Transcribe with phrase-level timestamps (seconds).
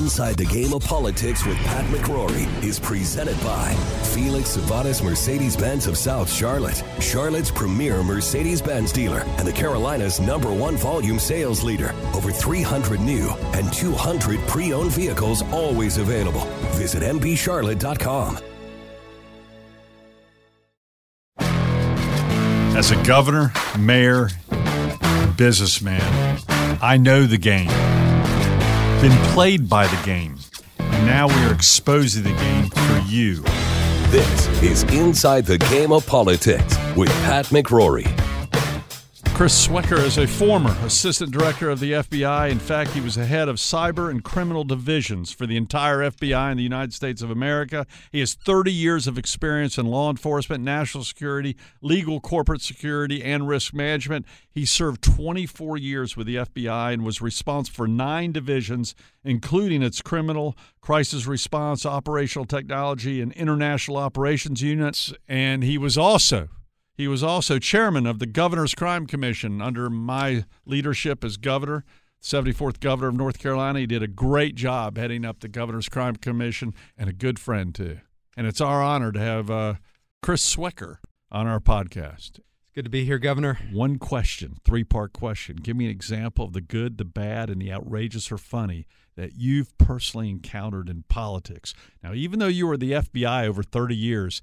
[0.00, 3.74] Inside the Game of Politics with Pat McCrory is presented by
[4.14, 10.18] Felix Sabates Mercedes Benz of South Charlotte, Charlotte's premier Mercedes Benz dealer, and the Carolinas'
[10.18, 11.94] number one volume sales leader.
[12.14, 16.46] Over 300 new and 200 pre owned vehicles always available.
[16.76, 18.38] Visit MBCharlotte.com.
[22.74, 24.30] As a governor, mayor,
[25.36, 26.40] businessman,
[26.80, 27.68] I know the game.
[29.00, 30.36] Been played by the game.
[30.78, 33.36] Now we are exposing the game for you.
[34.10, 38.19] This is Inside the Game of Politics with Pat McCrory.
[39.40, 42.50] Chris Swecker is a former assistant director of the FBI.
[42.50, 46.50] In fact, he was the head of cyber and criminal divisions for the entire FBI
[46.50, 47.86] in the United States of America.
[48.12, 53.48] He has 30 years of experience in law enforcement, national security, legal corporate security, and
[53.48, 54.26] risk management.
[54.50, 60.02] He served 24 years with the FBI and was responsible for nine divisions, including its
[60.02, 65.14] criminal, crisis response, operational technology, and international operations units.
[65.26, 66.50] And he was also
[67.00, 71.82] he was also chairman of the Governor's Crime Commission under my leadership as governor,
[72.22, 73.78] 74th governor of North Carolina.
[73.78, 77.74] He did a great job heading up the Governor's Crime Commission and a good friend,
[77.74, 78.00] too.
[78.36, 79.74] And it's our honor to have uh,
[80.22, 80.98] Chris Swecker
[81.32, 82.38] on our podcast.
[82.38, 83.58] It's good to be here, Governor.
[83.72, 85.56] One question, three part question.
[85.56, 89.36] Give me an example of the good, the bad, and the outrageous or funny that
[89.36, 91.72] you've personally encountered in politics.
[92.02, 94.42] Now, even though you were the FBI over 30 years,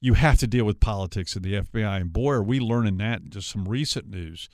[0.00, 2.00] you have to deal with politics in the FBI.
[2.00, 4.48] And boy, are we learning that in just some recent news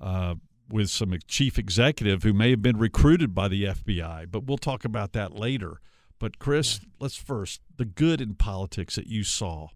[0.00, 0.34] uh,
[0.68, 4.30] with some chief executive who may have been recruited by the FBI.
[4.30, 5.80] But we'll talk about that later.
[6.18, 9.68] But Chris, let's first the good in politics that you saw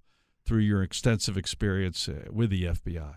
[0.46, 3.14] through your extensive experience uh, with the FBI.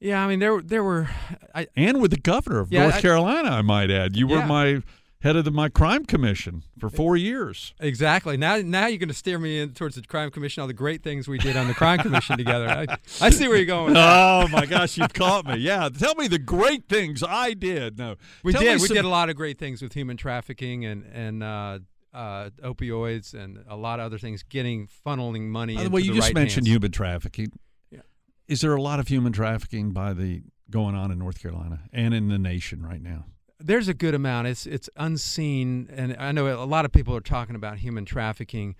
[0.00, 1.08] Yeah, I mean there there were,
[1.54, 4.16] I, and with the governor of Yeah, North I- Carolina, I might add.
[4.16, 4.82] You were my
[5.24, 7.74] head of the, my crime commission for four years.
[7.80, 8.36] exactly.
[8.36, 11.02] Now now you're going to steer me in towards the crime commission, all the great
[11.02, 12.68] things we did on the crime commission together.
[12.68, 12.86] I,
[13.20, 13.86] I see where you're going.
[13.86, 14.44] With that.
[14.44, 15.56] Oh my gosh, you've caught me.
[15.56, 17.98] Yeah, tell me the great things I did.
[17.98, 18.14] No,
[18.44, 21.04] we tell did we some- did a lot of great things with human trafficking and
[21.12, 21.78] and uh,
[22.12, 25.74] uh, opioids and a lot of other things, getting funneling money.
[25.76, 26.74] By the way, you the just right mentioned hands.
[26.74, 27.50] human trafficking.
[27.90, 28.00] Yeah.
[28.46, 32.12] Is there a lot of human trafficking by the going on in North Carolina and
[32.14, 33.24] in the nation right now?
[33.60, 34.48] There's a good amount.
[34.48, 38.74] It's it's unseen, and I know a lot of people are talking about human trafficking,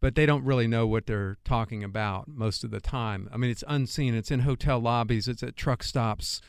[0.00, 3.28] but they don't really know what they're talking about most of the time.
[3.32, 4.14] I mean, it's unseen.
[4.14, 5.28] It's in hotel lobbies.
[5.28, 6.40] It's at truck stops.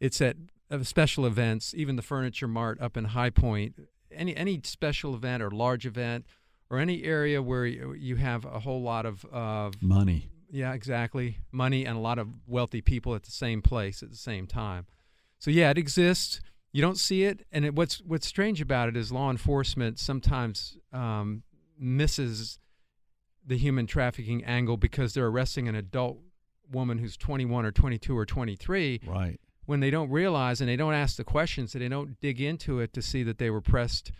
[0.00, 0.36] It's at
[0.70, 1.74] uh, special events.
[1.76, 3.74] Even the Furniture Mart up in High Point.
[4.10, 6.26] Any any special event or large event
[6.70, 10.30] or any area where you you have a whole lot of of Money.
[10.50, 11.38] yeah, exactly.
[11.52, 14.86] Money and a lot of wealthy people at the same place at the same time.
[15.38, 16.40] So yeah, it exists.
[16.76, 20.76] You don't see it, and it, what's what's strange about it is law enforcement sometimes
[20.92, 21.42] um,
[21.78, 22.58] misses
[23.46, 26.18] the human trafficking angle because they're arresting an adult
[26.70, 29.40] woman who's 21 or 22 or 23 Right.
[29.64, 32.80] when they don't realize and they don't ask the questions and they don't dig into
[32.80, 34.10] it to see that they were pressed,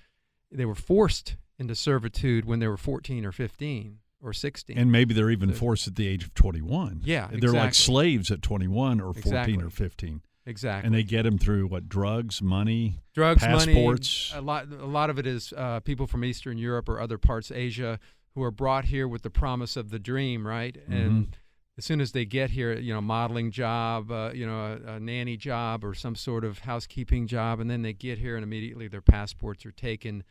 [0.51, 4.79] they were forced into servitude when they were 14 or 15 or 16.
[4.79, 7.03] And maybe they're even So- forced at the age of 21.
[7.05, 9.63] Yeah, They're like slaves at 21 or 14 Exactly.
[9.63, 10.23] or 15.
[10.47, 10.87] Exactly.
[10.87, 11.89] And they get them through what?
[11.89, 14.31] Drugs, money, drugs, passports.
[14.33, 14.43] money.
[14.43, 17.51] A lot, a lot of it is uh, people from Eastern Europe or other parts
[17.51, 17.99] of Asia
[18.35, 20.77] who are brought here with the promise of the dream, right?
[20.77, 20.93] Mm-hmm.
[20.93, 21.37] And
[21.79, 25.01] as soon as they get here, you know, modeling job, uh, you know, a, a
[25.01, 28.89] nanny job or some sort of housekeeping job, and then they get here and immediately
[28.89, 30.23] their passports are taken.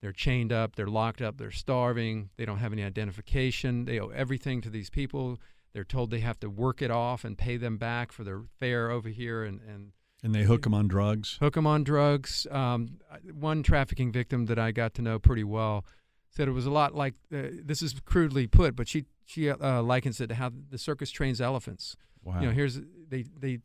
[0.00, 4.08] They're chained up, they're locked up, they're starving, they don't have any identification, they owe
[4.08, 5.38] everything to these people.
[5.72, 8.90] They're told they have to work it off and pay them back for their fare
[8.90, 9.92] over here and, and
[10.24, 11.36] and they hook them on drugs.
[11.40, 12.46] hook them on drugs.
[12.50, 13.00] Um,
[13.32, 15.84] one trafficking victim that I got to know pretty well
[16.30, 19.82] said it was a lot like uh, this is crudely put, but she she uh,
[19.82, 21.96] likens it to how the circus trains elephants.
[22.22, 22.40] Wow.
[22.40, 23.58] You know, here's they they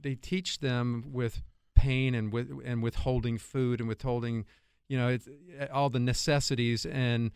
[0.00, 1.42] they teach them with
[1.74, 4.44] pain and with and withholding food and withholding,
[4.88, 5.28] you know, it's,
[5.72, 7.32] all the necessities and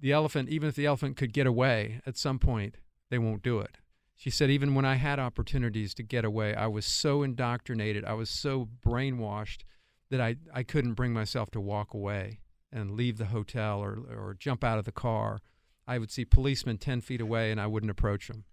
[0.00, 0.48] the elephant.
[0.48, 2.76] Even if the elephant could get away at some point,
[3.10, 3.78] they won't do it.
[4.14, 8.14] She said, even when I had opportunities to get away, I was so indoctrinated, I
[8.14, 9.62] was so brainwashed
[10.10, 12.40] that I, I couldn't bring myself to walk away.
[12.72, 15.38] and leave the hotel or or jump out of the car.
[15.86, 18.44] I would see policemen ten feet away, and I wouldn't approach them.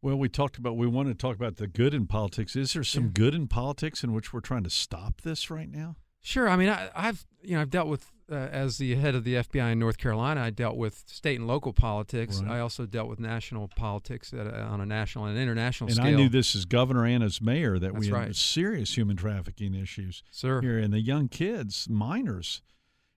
[0.00, 2.54] Well, we talked about we want to talk about the good in politics.
[2.54, 3.10] Is there some Yeah.
[3.14, 5.96] good in politics in which we're trying to stop this right now?
[6.26, 6.48] Sure.
[6.48, 9.34] I mean, I, I've you know I've dealt with uh, as the head of the
[9.34, 10.42] FBI in North Carolina.
[10.42, 12.42] I dealt with state and local politics.
[12.42, 12.56] Right.
[12.56, 16.06] I also dealt with national politics at a, on a national and international And scale.
[16.06, 18.34] And I knew this as governor and as mayor that we had right.
[18.34, 20.60] serious human trafficking issues sir.
[20.60, 22.60] here, and the young kids, minors,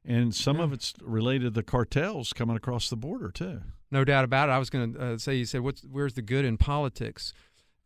[0.05, 3.61] and some of it's related to the cartels coming across the border too.
[3.89, 4.51] No doubt about it.
[4.51, 7.33] I was going to uh, say, you said, "What's where's the good in politics?"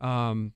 [0.01, 0.51] Um,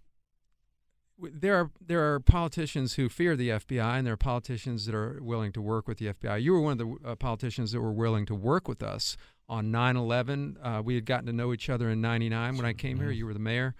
[1.19, 5.19] there are there are politicians who fear the FBI, and there are politicians that are
[5.21, 6.41] willing to work with the FBI.
[6.41, 9.17] You were one of the uh, politicians that were willing to work with us
[9.49, 10.57] on 9/11.
[10.61, 13.11] Uh, we had gotten to know each other in '99 when I came here.
[13.11, 13.75] You were the mayor.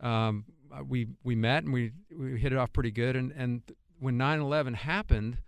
[0.00, 3.16] Um, uh, we we met and we we hit it off pretty good.
[3.16, 3.62] And and
[3.98, 5.38] when 9/11 happened.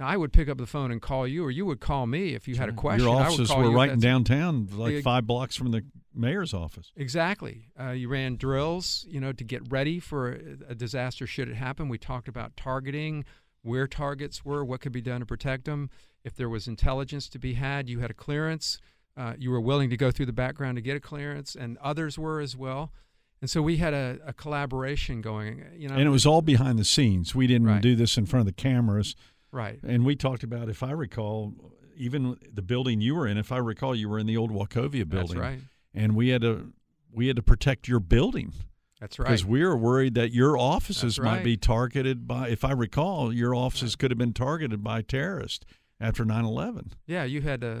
[0.00, 2.48] I would pick up the phone and call you, or you would call me if
[2.48, 3.04] you had a question.
[3.04, 5.84] Your I would offices were right in downtown, like five blocks from the
[6.14, 6.92] mayor's office.
[6.96, 7.68] Exactly.
[7.78, 10.32] Uh, you ran drills, you know, to get ready for
[10.68, 11.88] a, disaster should it happen.
[11.88, 13.24] We talked about targeting,
[13.62, 15.90] where targets were, what could be done to protect them.
[16.24, 18.78] If there was intelligence to be had, you had a clearance.
[19.16, 22.18] Uh, you were willing to go through the background to get a clearance, and others
[22.18, 22.92] were as well.
[23.40, 25.64] And so we had a, a collaboration going.
[25.76, 27.34] You know, And it was all behind the scenes.
[27.34, 27.82] We didn't Right.
[27.82, 29.16] do this in front of the cameras.
[29.50, 29.80] right.
[29.82, 31.52] And we talked about, if I recall,
[31.96, 33.36] even the building you were in.
[33.36, 35.10] If I recall, you were in the old Wachovia building.
[35.10, 35.58] That's right.
[35.94, 36.72] And we had to
[37.12, 38.52] we had to protect your building
[39.00, 39.26] That's right.
[39.26, 42.48] because we were worried that your offices might be targeted by.
[42.48, 45.66] If I recall, your offices could have been targeted by terrorists
[46.00, 46.92] after 9/11.
[47.06, 47.74] Yeah, you had uh,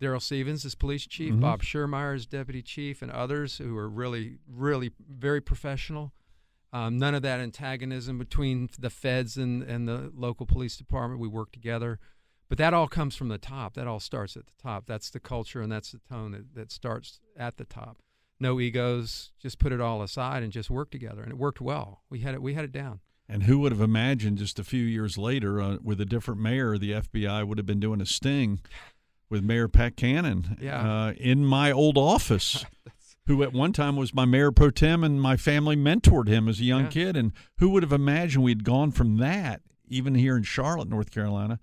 [0.00, 1.40] Darrel Stephens as police chief, Mhm.
[1.40, 6.12] Bob Schurmeier as deputy chief, and others who were really, really very professional.
[6.72, 11.20] Um, none of that antagonism between the feds and, and the local police department.
[11.20, 11.98] We worked together.
[12.48, 13.74] But that all comes from the top.
[13.74, 14.86] That all starts at the top.
[14.86, 17.98] That's the culture and that's the tone that, that starts at the top.
[18.38, 21.22] No egos, just put it all aside and just work together.
[21.22, 22.02] And it worked well.
[22.10, 23.00] We had it we had it down.
[23.28, 26.78] And who would have imagined just a few years later, uh, with a different mayor,
[26.78, 28.60] the FBI would have been doing a sting
[29.28, 31.06] with Mayor Pat Cannon Yeah.
[31.06, 32.64] uh, in my old office,
[33.26, 36.60] who at one time was my mayor pro tem, and my family mentored him as
[36.60, 36.90] a young Yeah.
[36.90, 37.16] kid.
[37.16, 41.58] And who would have imagined we'd gone from that, even here in Charlotte, North Carolina,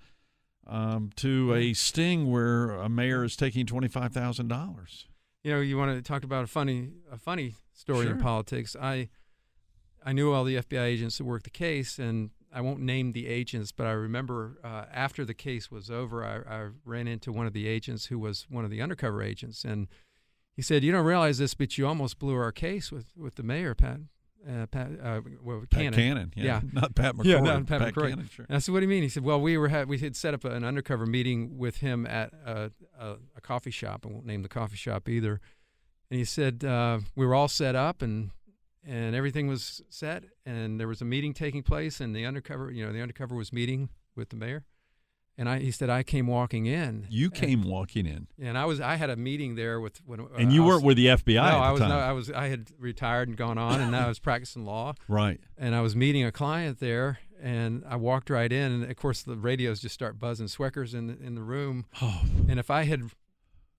[0.68, 5.08] um, to a sting where a mayor is taking twenty five thousand dollars.
[5.44, 8.76] you know, you want to talk about a funny a funny story in politics.
[8.80, 9.10] I
[10.06, 13.28] I knew all the FBI agents that worked the case, and I won't name the
[13.28, 17.48] agents, but I remember uh, after the case was over, I, I ran into one
[17.48, 19.88] of the agents who was one of the undercover agents, and
[20.56, 23.44] he said, "You don't realize this, but you almost blew our case with with the
[23.44, 24.02] mayor, Pat."
[24.48, 25.94] Uh, Pat, uh, well, Pat Cannon.
[25.94, 26.62] Cannon, yeah, Yeah.
[26.74, 27.26] not Pat McCrory.
[27.26, 28.10] Yeah, not Pat McCrory.
[28.10, 28.46] Cannon, sure.
[28.50, 30.16] And I said, "What do you mean?" He said, "Well, we were ha- we had
[30.16, 34.06] set up an undercover meeting with him at a, a, a coffee shop.
[34.06, 35.40] I won't name the coffee shop either."
[36.12, 38.32] And he said uh, we were all set up and
[38.86, 42.86] and everything was set, and there was a meeting taking place, and the undercover, you
[42.86, 44.66] know, the undercover was meeting with the mayor.
[45.36, 47.08] And I, he said, I came walking in.
[47.10, 50.20] You and- came walking in, and I was, I had a meeting there with when,
[50.20, 52.12] uh, and you was- weren't with the FBI No, at the I was, no, I
[52.12, 55.40] was, I had retired and gone on, and now I was practicing law right?
[55.58, 59.24] and I was meeting a client there, and I walked right in, and of course
[59.24, 60.48] the radios just start buzzing.
[60.48, 63.00] Swecker's in the, in the room, Oh, and if I had,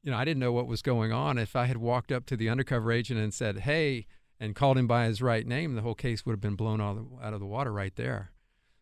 [0.02, 1.38] you know, I didn't know what was going on.
[1.38, 4.06] If I had walked up to the undercover agent and said, "Hey,"
[4.40, 6.96] and called him by his right name, the whole case would have been blown of
[6.96, 8.32] the, out of the water right there.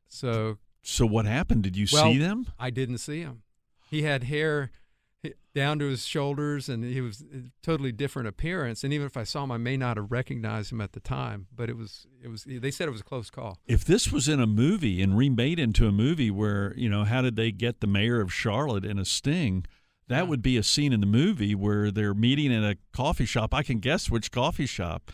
[0.09, 1.63] So so what happened?
[1.63, 2.47] Did you Well, see them?
[2.59, 3.43] I didn't see him.
[3.91, 4.71] He had hair
[5.55, 8.83] down to his shoulders, and he was a totally different appearance.
[8.83, 11.47] And even if I saw him, I may not have recognized him at the time.
[11.55, 12.45] But it was, it was.
[12.45, 13.59] They said it was a close call.
[13.67, 17.23] If this was in a movie and remade into a movie where, you know, how
[17.23, 19.67] did they get the mayor of Charlotte in a sting?
[20.09, 20.23] That Yeah.
[20.25, 23.55] would be a scene in the movie where they're meeting at a coffee shop.
[23.55, 25.13] I can guess which coffee shop.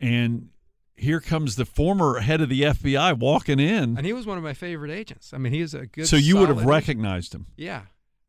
[0.00, 0.48] And
[0.96, 3.96] here comes the former head of the FBI walking in.
[3.96, 5.32] And he was one of my favorite agents.
[5.34, 6.06] I mean, he is a good.
[6.06, 6.70] so you would have agent.
[6.70, 7.46] recognized him.
[7.56, 7.82] Yeah,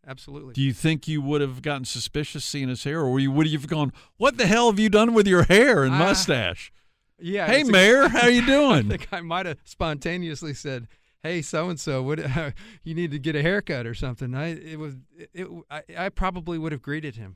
[0.08, 0.54] absolutely.
[0.54, 3.58] Do you think you would have gotten suspicious seeing his hair, or you would you
[3.58, 6.72] have gone, "What the hell have you done with your hair and Ah, mustache?"
[7.20, 7.46] yeah.
[7.48, 8.86] hey, it's a- Mayor, how you doing?
[8.88, 10.88] I think I might have spontaneously said,
[11.24, 12.20] "Hey, so and so, what
[12.84, 16.10] you need to get a haircut or something." I it was it, it I, I
[16.10, 17.36] probably would have greeted him.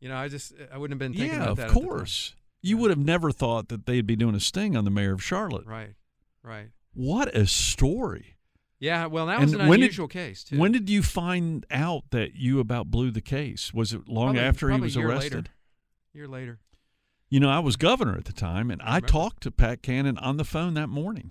[0.00, 1.62] You know, I just I wouldn't have been thinking yeah, about of that.
[1.68, 1.88] at the time.
[1.88, 2.34] course.
[2.62, 5.22] You would have never thought that they'd be doing a sting on the mayor of
[5.22, 5.66] Charlotte.
[5.66, 5.94] Right,
[6.42, 6.68] right.
[6.94, 8.36] What a story!
[8.78, 10.58] Yeah, well, that was an when did- unusual case too.
[10.58, 13.72] When did you find out that you about blew the case?
[13.72, 15.34] Was it long Probably- after he was year arrested?
[15.34, 15.50] Later.
[16.12, 16.60] Year later.
[17.28, 19.08] You know, I was governor at the time, and I remember.
[19.08, 21.30] talked to Pat Cannon on the phone that morning.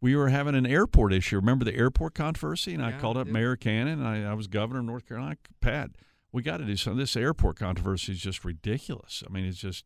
[0.00, 1.34] we were having an airport issue.
[1.36, 2.72] Remember the airport controversy?
[2.72, 3.26] And I called I up.
[3.26, 3.98] Mayor Cannon.
[4.00, 5.36] And I, I was governor of North Carolina.
[5.60, 5.90] Pat,
[6.30, 6.98] we got to do something.
[7.00, 9.24] This airport controversy is just ridiculous.
[9.26, 9.84] I mean, it's just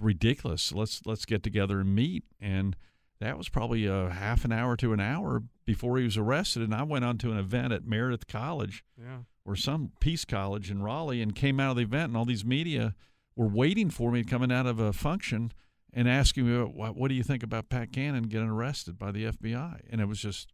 [0.00, 0.72] ridiculous.
[0.72, 2.24] Let's let's get together and meet.
[2.40, 2.76] And
[3.20, 6.62] that was probably a half an hour to an hour before he was arrested.
[6.62, 9.18] And I went on to an event at Meredith College Yeah.
[9.44, 12.44] or some Peace College in Raleigh and came out of the event, and all these
[12.44, 12.94] media
[13.36, 15.52] were waiting for me coming out of a function
[15.92, 19.24] and asking me, "What, what do you think about Pat Cannon getting arrested by the
[19.26, 20.52] FBI?" And it was just.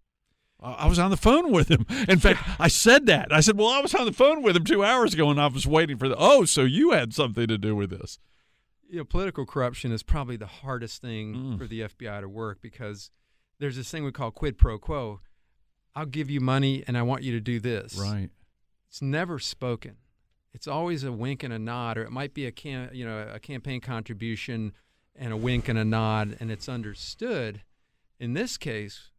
[0.60, 1.84] I I was on the phone with him.
[2.08, 3.32] In fact, I said that.
[3.32, 5.48] I said, "Well, I was on the phone with him two hours ago, and I
[5.48, 8.18] was waiting for the." Oh, so you had something to do with this?
[8.88, 11.58] You know, political corruption is probably the hardest thing Mm.
[11.58, 13.10] for the FBI to work because
[13.58, 15.20] there's this thing we call quid pro quo.
[15.94, 17.96] I'll give you money and I want you to do this.
[17.98, 18.30] Right.
[18.88, 19.96] It's never spoken.
[20.52, 23.28] It's always a wink and a nod, or it might be a cam- you know
[23.32, 24.72] a campaign contribution
[25.16, 27.62] and a wink and a nod, and it's understood.
[28.20, 29.10] In this case,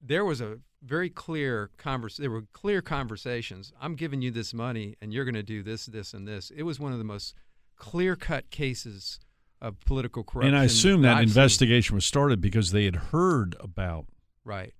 [0.00, 2.16] there was a very clear convers.
[2.16, 3.72] There were clear conversations.
[3.80, 6.50] I'm giving you this money, and you're going to do this, this, and this.
[6.50, 7.34] It was one of the most
[7.82, 9.18] clear-cut cases
[9.60, 10.54] of political corruption.
[10.54, 11.24] And I assume that seen.
[11.24, 14.06] investigation was started because they had heard about.
[14.44, 14.72] Right.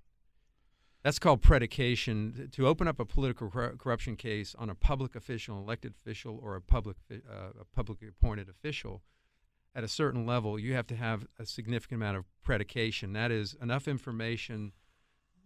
[1.02, 2.48] That's called predication.
[2.52, 6.54] To open up a political corruption case on a public official, an elected official, or
[6.54, 9.02] a public uh, a publicly appointed official,
[9.74, 13.14] at a certain level, you have to have a significant amount of predication.
[13.14, 14.70] That is enough information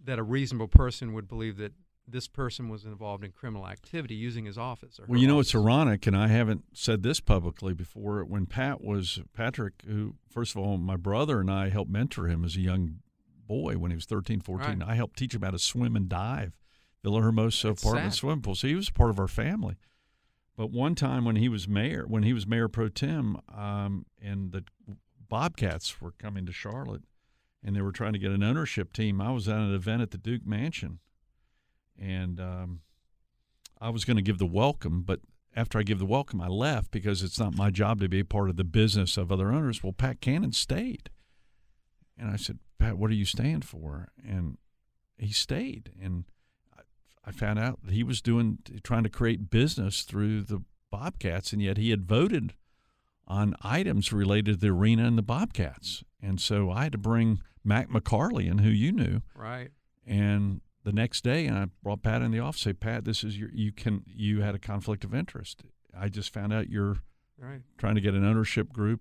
[0.04, 1.72] that a reasonable person would believe that
[2.08, 4.98] this person was involved in criminal activity using his office.
[5.00, 8.24] Or Well, you know, it's ironic, and I haven't said this publicly before.
[8.24, 12.44] When Pat was Patrick, who first of all, my brother and I helped mentor him
[12.44, 13.00] as a young
[13.46, 14.80] boy when he was 13, 14.
[14.80, 14.88] Right.
[14.88, 16.56] I helped teach him how to swim and dive,
[17.02, 18.18] Villa Hermosa That's apartment sad.
[18.18, 18.54] swimming pool.
[18.54, 19.76] So he was part of our family.
[20.56, 24.52] But one time when he was mayor, when he was mayor pro tem, um, and
[24.52, 24.64] the
[25.28, 27.02] Bobcats were coming to Charlotte,
[27.62, 30.12] and they were trying to get an ownership team, I was at an event at
[30.12, 31.00] the Duke Mansion,
[32.00, 32.80] and um,
[33.80, 35.20] I was going to give the welcome, but
[35.54, 38.24] after I give the welcome, I left because it's not my job to be a
[38.24, 39.82] part of the business of other owners.
[39.82, 41.10] Well, Pat Cannon stayed,
[42.18, 44.08] and I said, Pat, what are you staying for?
[44.26, 44.58] And
[45.16, 46.24] he stayed, and
[46.76, 46.82] I,
[47.26, 51.62] I found out that he was doing trying to create business through the Bobcats, and
[51.62, 52.54] yet he had voted
[53.26, 57.40] on items related to the arena and the Bobcats, and so I had to bring
[57.64, 59.70] Mac McCarley in, who you knew, right.
[60.06, 62.62] and the next day, and I brought Pat in the office.
[62.62, 65.64] Say, Pat, this is your you can you had a conflict of interest.
[65.98, 66.98] I just found out you're
[67.38, 67.60] Right.
[67.76, 69.00] trying to get an ownership group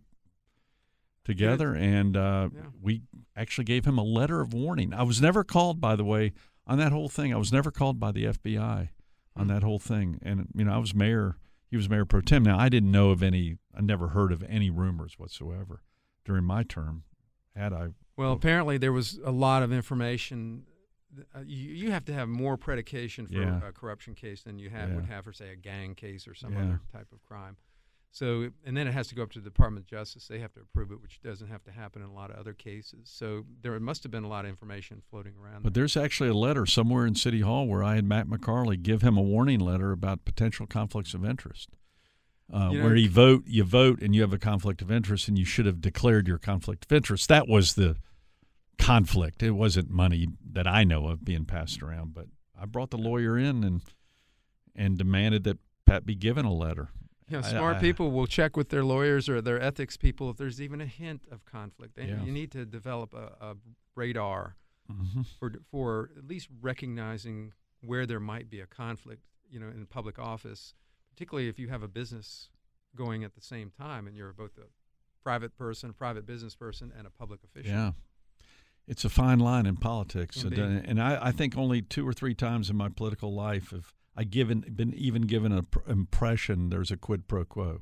[1.24, 2.62] together, and uh, Yeah.
[2.82, 3.04] we
[3.36, 4.94] actually gave him a letter of warning.
[4.94, 6.34] I was never called, by the way,
[6.68, 7.34] on that whole thing.
[7.34, 8.89] I was never called by the FBI
[9.36, 9.54] on Hmm.
[9.54, 11.38] that whole thing, and you know, I was mayor.
[11.70, 12.44] He was mayor pro tem.
[12.44, 13.58] Now, I didn't know of any.
[13.74, 15.82] I never heard of any rumors whatsoever
[16.24, 17.04] during my term.
[17.56, 20.65] Had I Well, apparently there was a lot of information.
[21.36, 23.67] Uh, you, you have to have more predication for Yeah.
[23.67, 24.95] a corruption case than you have Yeah.
[24.95, 26.63] would have for, say, a gang case or some Yeah.
[26.63, 27.57] other type of crime.
[28.12, 30.27] So, and then it has to go up to the Department of Justice.
[30.29, 32.53] They have to approve it, which doesn't have to happen in a lot of other
[32.53, 33.10] cases.
[33.10, 35.63] So there must have been a lot of information floating around.
[35.63, 35.81] But there.
[35.81, 39.17] there's actually a letter somewhere in City Hall where I had Mac McCarley give him
[39.17, 41.72] a warning letter about potential conflicts of interest.
[42.53, 45.27] Uh, You know, where you vote, you vote, and you have a conflict of interest,
[45.27, 47.27] and you should have declared your conflict of interest.
[47.27, 47.98] That was the
[48.77, 49.41] conflict.
[49.44, 52.13] It wasn't money that I know of being passed around.
[52.13, 52.27] But
[52.60, 53.82] I brought the lawyer in and
[54.75, 56.89] and demanded that Pat be given a letter.
[57.29, 60.38] You know, smart I- people will check with their lawyers or their ethics people if
[60.38, 61.96] there's even a hint of conflict.
[61.96, 62.24] They, Yeah.
[62.24, 63.55] You need to develop a, a
[63.96, 64.55] radar
[64.88, 69.86] hmm for for at least recognizing where there might be a conflict, you know, in
[69.88, 70.74] public office,
[71.10, 72.50] particularly if you have a business
[72.96, 74.67] going at the same time and you're both a
[75.24, 77.72] private person, a private business person, and a public official.
[77.72, 77.91] Yeah.
[78.88, 82.13] It's a fine line in politics, Can and, and I, I think only two or
[82.13, 86.70] three times in my political life have I given been even given an pr- impression
[86.70, 87.82] there's a quid pro quo.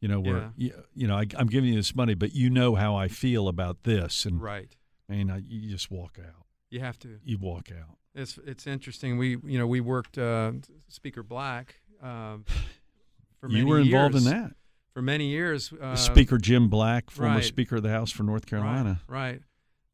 [0.00, 2.74] You know where you, you know I, I'm giving you this money, but you know
[2.76, 4.74] how I feel about this, and Right.
[5.08, 6.46] man, I, you just walk out.
[6.70, 7.18] You have to.
[7.22, 7.96] You walk out.
[8.14, 9.18] It's it's interesting.
[9.18, 10.52] We you know we worked uh,
[10.88, 11.76] Speaker Black.
[12.02, 12.44] Um,
[13.40, 13.64] for many years.
[13.64, 14.26] You were involved years.
[14.26, 14.52] in that.
[14.94, 15.72] For many years.
[15.78, 17.44] Uh, Speaker Jim Black, former right.
[17.44, 19.20] Speaker of the House for North Carolina, Right.
[19.32, 19.40] right.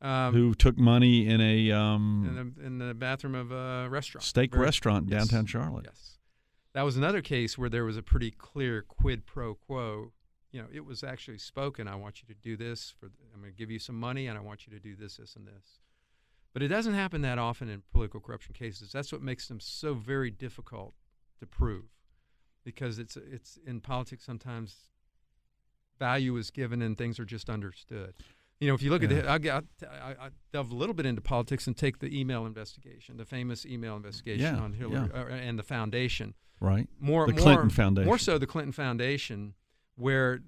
[0.02, 4.24] Um, who took money in a um, in the, in the bathroom of a restaurant.
[4.24, 5.28] steak Very- restaurant in yes.
[5.28, 5.86] downtown Charlotte.
[5.88, 6.18] Yes.
[6.72, 10.12] That was another case where there was a pretty clear quid pro quo.
[10.50, 11.86] You know, it was actually spoken.
[11.86, 13.12] I want you to do this for.
[13.32, 15.36] I'm going to give you some money, and I want you to do this, this,
[15.36, 15.78] and this.
[16.52, 18.90] But it doesn't happen that often in political corruption cases.
[18.90, 20.94] That's what makes them so very difficult
[21.38, 21.84] to prove,
[22.64, 24.76] because it's it's in politics sometimes
[25.98, 28.14] value is given and things are just understood.
[28.62, 29.34] You know, if you look at Yeah.
[29.34, 33.16] it, I'll, I- I'll delve a little bit into politics and take the email investigation,
[33.16, 36.34] the famous email investigation Yeah, on Hillary uh, and the foundation.
[36.60, 36.88] Right.
[37.00, 38.06] More, The more, Clinton Foundation.
[38.06, 39.54] More so, the Clinton Foundation,
[39.96, 40.38] where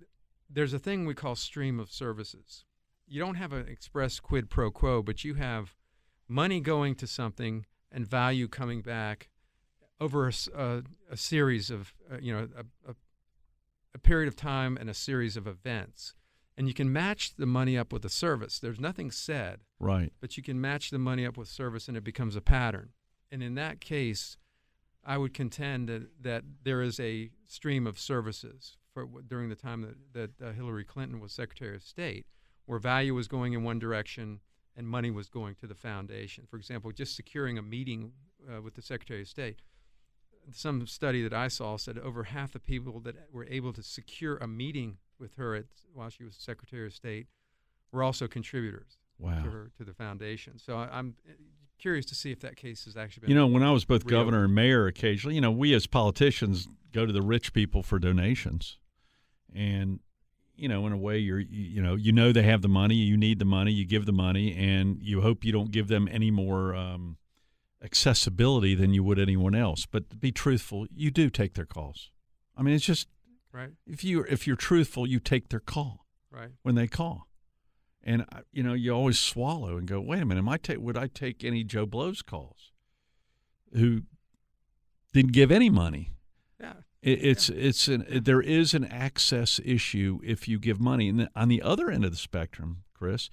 [0.49, 2.64] there's a thing we call stream of services.
[3.09, 5.75] You don't have an express quid pro quo, but you have
[6.28, 9.28] money going to something and value coming back
[10.00, 12.94] over a series of, uh, you know, a, a,
[13.94, 16.14] a period of time and a series of events.
[16.56, 18.58] And you can match the money up with a service.
[18.61, 20.12] There's nothing said, Right.
[20.20, 22.90] but you can match the money up with service and it becomes a pattern.
[23.32, 24.37] And in that case,
[25.04, 29.82] I would contend that, that there is a stream of services for during the time
[29.82, 32.26] that, that uh, Hillary Clinton was Secretary of State,
[32.66, 34.38] where value was going in one direction
[34.76, 36.44] and money was going to the foundation.
[36.49, 38.12] For example, just securing a meeting
[38.49, 39.56] uh, with the Secretary of State.
[40.52, 44.36] Some study that I saw said over half the people that were able to secure
[44.36, 47.26] a meeting with her at, while she was Secretary of State
[47.92, 49.42] were also contributors Wow.
[49.44, 50.58] to her to the foundation.
[50.58, 51.32] So I, I'm uh,
[51.78, 53.30] curious to see if that case has actually been.
[53.30, 54.18] You know, when I was both real.
[54.18, 57.98] governor and mayor, occasionally, you know, we as politicians go to the rich people for
[57.98, 58.78] donations,
[59.54, 60.00] and
[60.56, 61.46] you know, in a way, you're you,
[61.76, 64.12] you know, you know they have the money, you need the money, you give the
[64.12, 67.16] money, and you hope you don't give them any more um,
[67.85, 69.87] accessibility than you would anyone else.
[69.87, 72.11] But to be truthful, you do take their calls.
[72.57, 73.09] I mean, it's just
[73.53, 77.29] right, if you if you're truthful, you take their call right, when they call.
[78.03, 80.79] And uh, you know, you always swallow and go, "Wait a minute, am I ta-
[80.79, 82.73] would I take any Joe Blow's calls
[83.73, 84.03] who
[85.12, 86.12] didn't give any money?"
[86.61, 91.09] yeah, It, it's it's an there is an access issue if you give money.
[91.09, 93.31] And on the other end of the spectrum, Chris,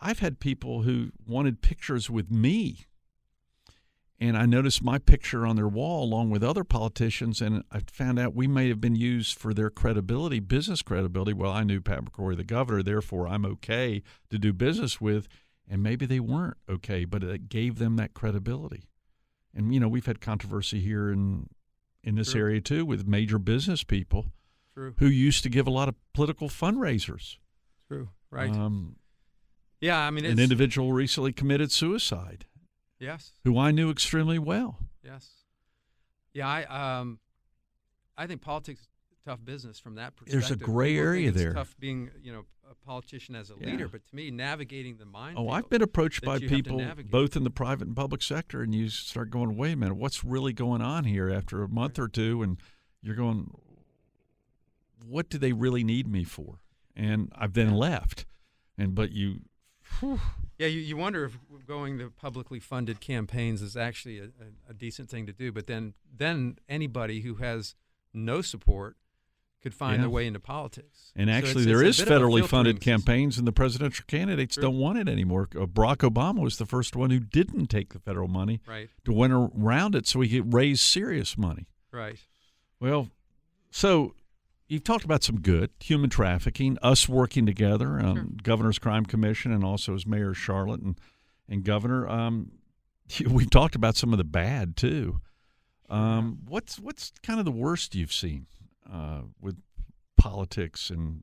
[0.00, 2.86] I've had people who wanted pictures with me.
[4.18, 8.18] And I noticed my picture on their wall along with other politicians, and I found
[8.18, 11.34] out we may have been used for their credibility, business credibility.
[11.34, 15.28] Well, I knew Pat McCrory, the governor, therefore I'm okay to do business with.
[15.68, 18.84] And maybe they weren't okay, but it gave them that credibility.
[19.52, 21.48] And you know, we've had controversy here in
[22.04, 22.42] in this True.
[22.42, 24.26] area too with major business people
[24.74, 27.36] true, who used to give a lot of political fundraisers.
[27.88, 28.48] true, right.
[28.48, 28.94] Um,
[29.80, 32.46] yeah, I mean, it's, an individual recently committed suicide
[32.98, 34.78] yes, who I knew extremely well.
[35.02, 35.28] yes,
[36.32, 36.48] yeah.
[36.48, 37.18] I um,
[38.16, 38.88] I think politics is
[39.24, 40.40] tough business from that perspective.
[40.40, 41.52] There's a gray People area it's there.
[41.54, 43.70] Tough being, you know, a politician as a Yeah.
[43.70, 45.36] leader, but to me, navigating the mind.
[45.38, 48.22] Oh, I've been approached by you have to people both in the private and public
[48.22, 51.68] sector, and you start going, "Wait a minute, what's really going on here?" After a
[51.68, 52.58] month or two, and
[53.02, 53.50] you're going,
[55.04, 56.60] "What do they really need me for?"
[56.94, 58.24] And I've then left,
[58.78, 59.40] and but you,
[60.58, 64.74] Yeah, you, you wonder if going to publicly funded campaigns is actually a, a, a
[64.74, 65.52] decent thing to do.
[65.52, 67.74] But then, then anybody who has
[68.14, 68.96] no support
[69.62, 70.02] could find Yeah.
[70.02, 71.12] their way into politics.
[71.16, 73.46] And So actually, it's- there it's is a bit of a federally funded campaigns, and
[73.46, 74.62] the presidential candidates True.
[74.62, 75.48] don't want it anymore.
[75.54, 79.12] Uh, Barack Obama was the first one who didn't take the federal money Right, to
[79.12, 81.66] win around it so he could raise serious money.
[81.90, 82.18] right.
[82.80, 83.08] Well,
[83.70, 84.14] so
[84.68, 88.26] you've talked about some good human trafficking, us working together, um, Sure.
[88.42, 90.98] Governor's Crime Commission, and also as Mayor of Charlotte and
[91.48, 92.08] and Governor.
[92.08, 92.52] Um,
[93.30, 95.20] we've talked about some of the bad too.
[95.88, 98.46] Um, what's what's kind of the worst you've seen
[98.92, 99.56] uh, with
[100.16, 101.22] politics and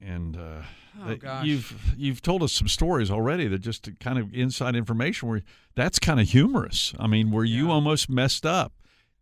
[0.00, 0.62] and uh,
[1.04, 1.44] Oh, gosh.
[1.44, 5.42] you've you've told us some stories already that just kind of inside information where
[5.74, 6.94] that's kind of humorous.
[7.00, 8.72] I mean, where you almost messed up.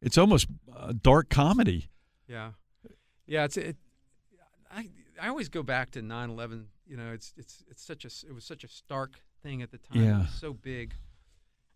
[0.02, 1.86] It's almost uh, dark comedy.
[2.28, 2.50] Yeah,
[3.26, 3.44] yeah.
[3.44, 3.76] It's it.
[4.70, 4.88] I
[5.20, 6.66] I always go back to 9/11.
[6.86, 9.78] You know, it's it's it's such a it was such a stark thing at the
[9.78, 10.00] time.
[10.02, 10.18] It Yeah.
[10.20, 10.94] was so big,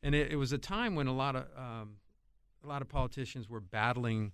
[0.02, 1.96] and it, it was a time when a lot of um,
[2.62, 4.32] a lot of politicians were battling.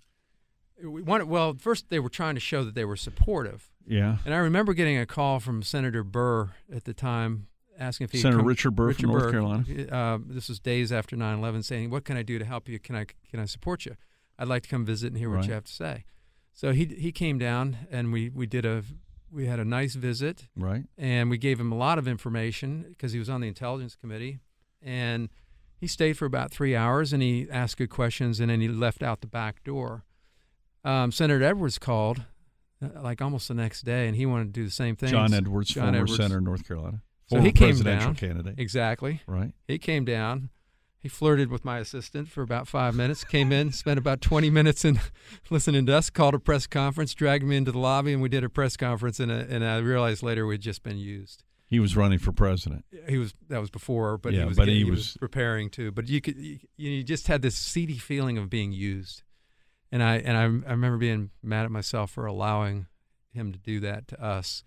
[0.83, 4.16] We wanted, well, first they were trying to show that they were supportive, Yeah.
[4.25, 7.46] and I remember getting a call from Senator Burr at the time
[7.79, 9.64] asking if he Senator come, Richard Burr from North Carolina.
[9.92, 12.79] Uh, this was days after 9/11, saying, "What can I do to help you?
[12.81, 13.96] Can I can I support you?
[14.38, 15.46] I'd like to come visit and hear what Right.
[15.48, 16.05] you have to say."
[16.52, 18.82] So he he came down and we we did a
[19.30, 20.84] we had a nice visit Right.
[20.98, 24.40] and we gave him a lot of information because he was on the intelligence committee
[24.82, 25.30] and
[25.78, 29.02] he stayed for about three hours and he asked good questions and then he left
[29.02, 30.04] out the back door.
[30.84, 32.24] Um, Senator Edwards called
[32.84, 35.08] uh, like almost the next day and he wanted to do the same thing.
[35.08, 36.16] John Edwards, John former Edwards.
[36.16, 37.02] senator in North Carolina.
[37.28, 38.14] So Former he came presidential down.
[38.16, 38.54] candidate.
[38.58, 39.22] Exactly.
[39.26, 39.52] Right.
[39.66, 40.50] He came down.
[41.02, 43.24] He flirted with my assistant for about five minutes.
[43.24, 45.00] Came in, spent about twenty minutes in
[45.50, 46.10] listening to us.
[46.10, 49.18] Called a press conference, dragged me into the lobby, and we did a press conference.
[49.18, 51.42] And, uh, and I realized later we'd just been used.
[51.66, 52.84] He was running for president.
[53.08, 55.70] He was that was before, but Yeah, he was but getting- he he was- preparing
[55.70, 55.90] to.
[55.90, 59.22] But you could you, you just had this seedy feeling of being used,
[59.90, 62.86] and I and I, I remember being mad at myself for allowing
[63.32, 64.62] him to do that to us.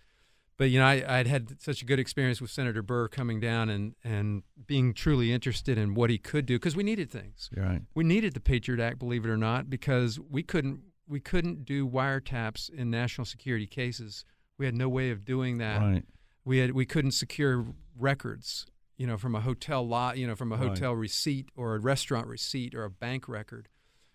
[0.57, 3.69] But you know, I, I'd had such a good experience with Senator Burr coming down
[3.69, 7.49] and and being truly interested in what he could do because we needed things.
[7.55, 7.81] Right.
[7.93, 11.87] We needed the Patriot Act, believe it or not, because we couldn't we couldn't do
[11.87, 14.25] wiretaps in national security cases.
[14.57, 15.81] We had no way of doing that.
[15.81, 16.03] Right.
[16.45, 17.65] We had we couldn't secure
[17.97, 18.65] records,
[18.97, 20.69] you know, from a hotel lot, you know, from a Right.
[20.69, 23.67] hotel receipt or a restaurant receipt or a bank record.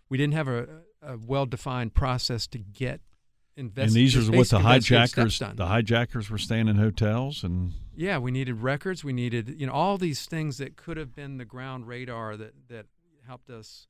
[0.09, 0.67] We didn't have a,
[1.03, 3.01] a well-defined process to get
[3.61, 3.87] invest.
[3.89, 7.45] and these are what the basic investigative steps hijackers the hijackers were staying in hotels
[7.45, 9.05] and Yeah, we needed records.
[9.05, 12.55] We needed, you know, all these things that could have been the ground radar that
[12.69, 12.87] that
[13.27, 13.87] helped us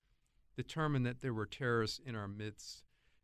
[0.56, 2.82] determine that there were terrorists in our midst.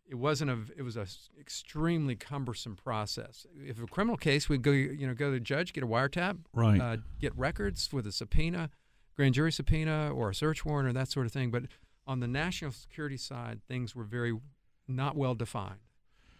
[0.09, 0.59] It wasn't a.
[0.78, 1.06] It was a
[1.40, 3.44] extremely cumbersome process.
[3.66, 6.38] If a criminal case, we'd go, you know, go to the judge, get a wiretap,
[6.54, 6.80] Right.
[6.80, 8.70] uh, get records with a subpoena,
[9.16, 11.50] grand jury subpoena, or a search warrant, or that sort of thing.
[11.50, 11.64] But
[12.06, 14.38] on the national security side, things were very
[14.87, 15.80] not well defined,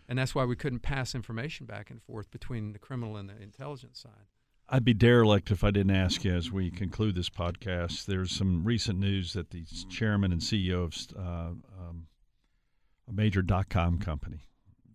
[0.09, 3.41] and that's why we couldn't pass information back and forth between the criminal and the
[3.41, 4.27] intelligence side.
[4.69, 8.07] I'd be derelict if I didn't ask you as we conclude this podcast.
[8.07, 12.07] There's some recent news that the chairman and CEO of uh, um,
[13.09, 14.41] a major dot com company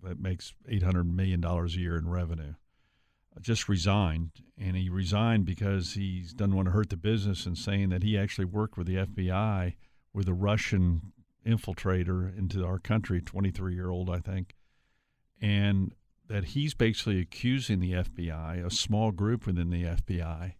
[0.03, 2.55] that makes $800 million a year in revenue
[3.39, 4.31] just resigned.
[4.57, 8.17] And he resigned because he doesn't want to hurt the business and saying that he
[8.17, 9.75] actually worked with the FBI
[10.13, 11.13] with a Russian
[11.45, 14.55] infiltrator into our country, 23 year old, I think.
[15.41, 15.93] And
[16.27, 20.53] that he's basically accusing the FBI, a small group within the FBI,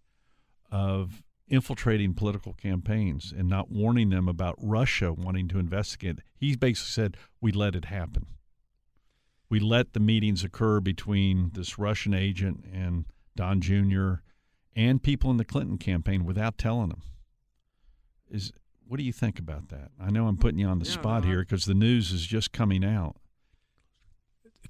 [0.71, 6.19] of infiltrating political campaigns and not warning them about Russia wanting to investigate.
[6.35, 8.25] He basically said, We let it happen.
[9.49, 14.21] We let the meetings occur between this Russian agent and Don Jr.
[14.75, 17.01] and people in the Clinton campaign without telling them.
[18.29, 18.53] Is
[18.87, 19.91] what do you think about that?
[19.99, 22.25] I know I'm putting you on the Yeah, spot no, here because the news is
[22.25, 23.17] just coming out.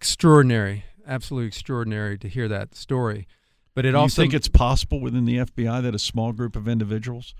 [0.01, 3.27] Extraordinary, absolutely extraordinary to hear that story.
[3.75, 6.55] But it Do you also think it's possible within the FBI that a small group
[6.55, 7.35] of individuals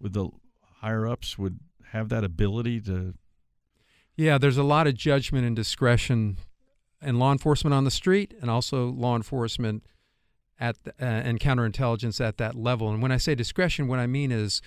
[0.00, 0.30] with the
[0.80, 1.58] higher ups would
[1.90, 3.14] have that ability to
[4.16, 6.38] yeah, there's a lot of judgment and discretion
[7.02, 9.84] in law enforcement on the street, and also law enforcement
[10.58, 12.88] at the, uh, and counterintelligence at that level.
[12.88, 14.62] And when I say discretion, what I mean is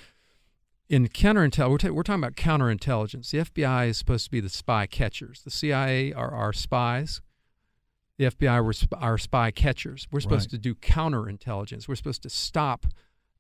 [0.88, 3.32] in counterintel, we're, ta- we're talking about counterintelligence.
[3.32, 5.42] The FBI is supposed to be the spy catchers.
[5.42, 7.22] The CIA are our spies.
[8.20, 10.08] The FBI were sp- our spy catchers.
[10.12, 10.52] We're supposed Right.
[10.52, 11.88] to do counterintelligence.
[11.88, 12.86] We're supposed to stop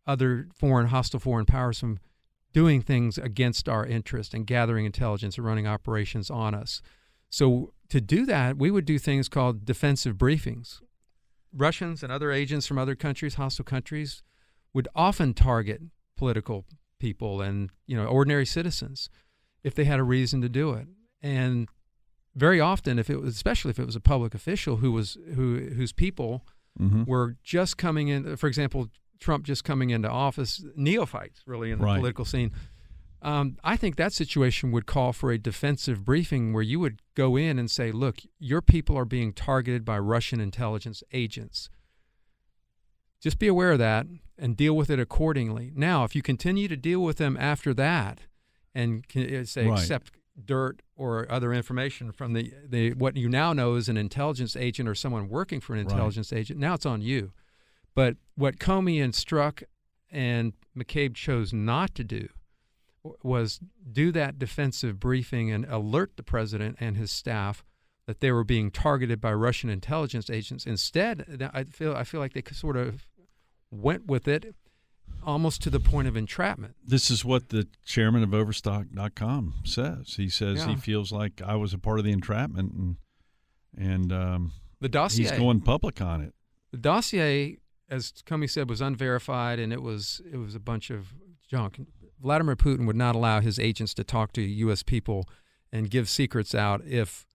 [0.07, 1.99] other foreign, hostile foreign powers from
[2.53, 6.81] doing things against our interest and gathering intelligence and running operations on us.
[7.29, 10.81] So to do that, we would do things called defensive briefings.
[11.53, 14.23] Russians and other agents from other countries, hostile countries,
[14.73, 15.81] would often target
[16.15, 16.65] political
[16.99, 19.09] people and you know ordinary citizens
[19.63, 20.87] if they had a reason to do it.
[21.21, 21.67] And
[22.39, 25.69] very often, if it was, especially if it was a public official who was who
[25.75, 26.45] whose people
[26.79, 27.05] Mhm.
[27.07, 28.35] were just coming in.
[28.37, 31.97] For example, Trump just coming into office, neophytes really in the Right.
[31.97, 32.51] political scene.
[33.21, 37.35] Um, I think that situation would call for a defensive briefing where you would go
[37.35, 41.69] in and say, "Look, your people are being targeted by Russian intelligence agents.
[43.21, 46.77] Just be aware of that and deal with it accordingly." Now, if you continue to
[46.77, 48.21] deal with them after that,
[48.73, 49.79] and uh, say Right.
[49.79, 50.13] accept
[50.45, 54.87] dirt or other information from the, the what you now know is an intelligence agent
[54.89, 55.91] or someone working for an Right.
[55.91, 57.31] intelligence agent, now it's on you.
[57.95, 59.63] But what Comey and Strzok
[60.11, 62.29] and McCabe chose not to do
[63.23, 63.59] was
[63.91, 67.63] do that defensive briefing and alert the president and his staff
[68.05, 70.65] that they were being targeted by Russian intelligence agents.
[70.65, 73.07] Instead, I feel I feel like they sort of
[73.71, 74.55] went with it
[75.25, 76.75] almost to the point of entrapment.
[76.85, 80.15] This is what the chairman of Overstock.com says.
[80.15, 82.95] He says he feels like I was a part of the entrapment, and
[83.77, 86.33] and um, The dossier, he's going public on it.
[86.71, 87.57] the dossier,
[87.89, 91.13] as Comey said, was unverified and it was it was a bunch of
[91.47, 91.79] junk.
[92.21, 94.83] Vladimir Putin would not allow his agents to talk to U.S.
[94.83, 95.25] people
[95.71, 97.25] and give secrets out if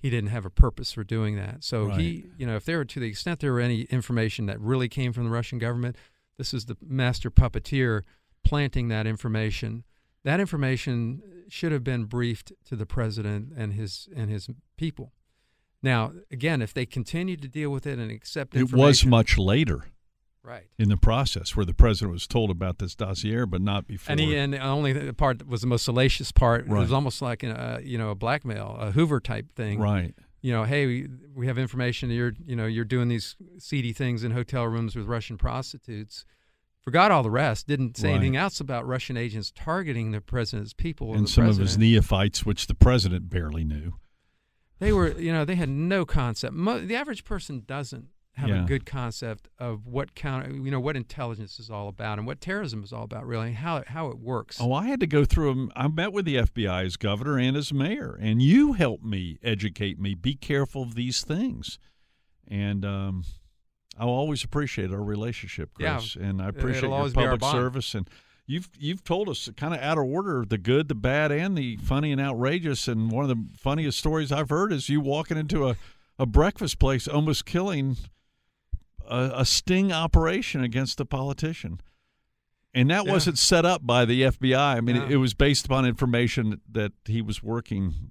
[0.00, 1.62] he didn't have a purpose for doing that.
[1.64, 4.60] So he, you know, if there were to the extent there were any information that
[4.60, 5.96] really came from the Russian government,
[6.38, 8.02] this is the master puppeteer
[8.44, 9.84] planting that information.
[10.24, 15.12] That information should have been briefed to the president and his and his people.
[15.82, 19.38] Now, again, if they continue to deal with it and accept It information, was much
[19.38, 19.84] later
[20.42, 20.66] right.
[20.78, 24.12] in the process where the president was told about this dossier, but not before.
[24.12, 26.92] And, he, and the only the part that was the most salacious part it was
[26.92, 29.78] almost like a you know a blackmail, a Hoover type thing.
[29.78, 30.14] right.
[30.40, 32.10] You know, hey, we, we have information.
[32.10, 36.24] You're you know you're doing these seedy things in hotel rooms with Russian prostitutes.
[36.80, 37.66] Forgot all the rest.
[37.66, 38.14] Didn't say Right.
[38.16, 41.14] anything else about Russian agents targeting the president's people.
[41.14, 43.94] And some of his neophytes, which the president barely knew.
[44.78, 46.54] They were, you know, they had no concept.
[46.54, 48.06] Mo- the average person doesn't
[48.38, 48.64] have Yeah.
[48.64, 52.40] a good concept of what counter, you know, what intelligence is all about and what
[52.40, 54.58] terrorism is all about, really, and how it, how it works.
[54.60, 55.72] Oh, I had to go through them.
[55.76, 59.98] I met with the FBI as governor and as mayor, and you helped me educate
[60.00, 60.14] me.
[60.14, 61.78] Be careful of these things,
[62.46, 63.24] and um,
[63.98, 66.00] I'll always appreciate our relationship, Yeah.
[66.20, 67.94] And I appreciate your always be our public service.
[67.94, 68.08] And
[68.46, 71.76] you've you've told us kind of out of order the good, the bad, and the
[71.78, 72.86] funny and outrageous.
[72.88, 75.76] And one of the funniest stories I've heard is you walking into a,
[76.18, 77.96] a breakfast place, almost killing
[79.08, 81.80] a, a sting operation against a politician.
[82.74, 83.12] And that Yeah.
[83.12, 84.76] wasn't set up by the FBI.
[84.76, 85.04] I mean, No.
[85.06, 88.10] it, it was based upon information that he was working.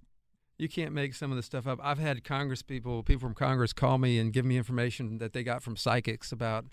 [0.57, 1.79] You can't make some of this stuff up.
[1.83, 5.43] I've had Congress people, people from Congress, call me and give me information that they
[5.43, 6.65] got from psychics about,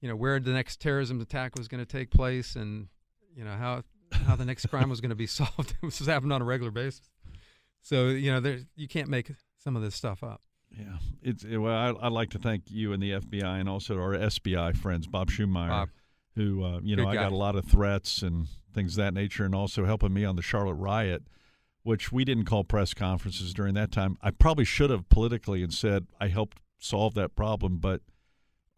[0.00, 2.88] you know, where the next terrorism attack was going to take place and,
[3.36, 3.82] you know, how
[4.26, 5.74] how the next crime was going to be solved.
[5.82, 7.08] this has happening on a regular basis.
[7.80, 10.42] So you know, there you can't make some of this stuff up.
[10.78, 11.74] Yeah, it's it, well.
[11.74, 15.30] I, I'd like to thank you and the FBI and also our SBI friends, Bob
[15.30, 15.88] Schurmeier, Bob.
[16.34, 19.44] who uh, you know I got a lot of threats and things of that nature,
[19.44, 21.24] and also helping me on the Charlotte riot,
[21.82, 24.16] which we didn't call press conferences during that time.
[24.22, 28.00] I probably should have politically and said I helped solve that problem, but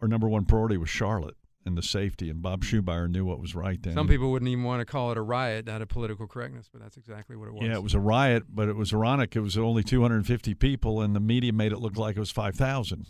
[0.01, 3.55] our number one priority was Charlotte and the safety, and Bob Schurmeier knew what was
[3.55, 3.95] right then.
[3.95, 6.83] Some people wouldn't even want to call it a riot out of political correctness, but
[6.83, 7.65] that's exactly what it was.
[7.65, 9.35] Yeah, it was a riot, but it was ironic.
[9.37, 13.07] It was only 250 people, and the media made it look like it was 5,000.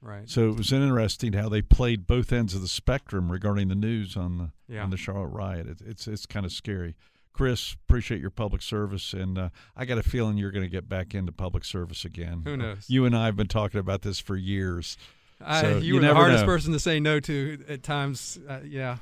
[0.00, 0.28] right.
[0.28, 4.16] So it was interesting how they played both ends of the spectrum regarding the news
[4.16, 4.82] on the Yeah.
[4.84, 5.66] on the Charlotte riot.
[5.66, 6.94] It, it's it's kind of scary.
[7.34, 10.88] Chris, appreciate your public service, and uh, I got a feeling you're going to get
[10.88, 12.42] back into public service again.
[12.44, 12.86] Who knows?
[12.90, 14.96] You and I have been talking about this for years.
[15.44, 16.46] I, So you, you were the hardest know.
[16.46, 18.38] person to say no to at times.
[18.48, 18.96] Uh, yeah.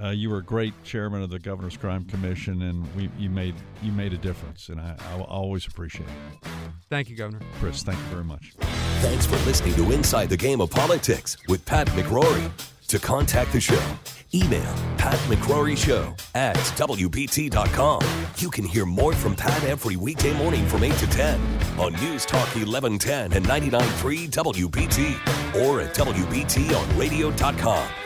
[0.00, 3.54] Uh, you were a great chairman of the Governor's Crime Commission, and we you made
[3.82, 6.48] you made a difference, and I, I always appreciate it.
[6.90, 7.40] Thank you, Governor.
[7.58, 8.52] Chris, thank you very much.
[9.00, 12.50] Thanks for listening to Inside the Game of Politics with Pat McCrory.
[12.88, 13.82] To contact the show,
[14.34, 18.00] email Pat McCrory Show at WBT.com.
[18.36, 21.40] You can hear more from Pat every weekday morning from 8 to 10
[21.78, 25.14] on News Talk 1110 and 99.3 WBT
[25.62, 28.05] or at WBTOnRadio.com.